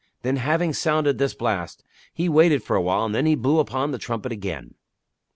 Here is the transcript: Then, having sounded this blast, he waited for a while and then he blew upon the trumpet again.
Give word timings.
Then, 0.23 0.37
having 0.37 0.73
sounded 0.73 1.19
this 1.19 1.35
blast, 1.35 1.83
he 2.11 2.27
waited 2.27 2.63
for 2.63 2.75
a 2.75 2.81
while 2.81 3.05
and 3.05 3.13
then 3.13 3.27
he 3.27 3.35
blew 3.35 3.59
upon 3.59 3.91
the 3.91 3.99
trumpet 3.99 4.31
again. 4.31 4.73